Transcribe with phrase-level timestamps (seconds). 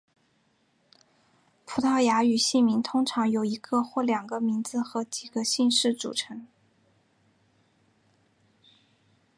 [1.63, 6.47] 葡萄牙语姓名通常由一个或两个名字和几个姓氏组成。